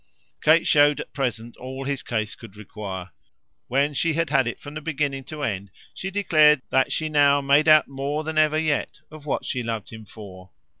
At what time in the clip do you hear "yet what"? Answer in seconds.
8.57-9.45